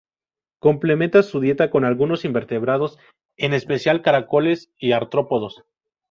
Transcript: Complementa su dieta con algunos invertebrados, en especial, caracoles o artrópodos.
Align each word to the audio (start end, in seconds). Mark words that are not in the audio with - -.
Complementa 0.57 1.21
su 1.21 1.39
dieta 1.39 1.69
con 1.69 1.85
algunos 1.85 2.25
invertebrados, 2.25 2.97
en 3.37 3.53
especial, 3.53 4.01
caracoles 4.01 4.71
o 4.81 4.95
artrópodos. 4.95 5.63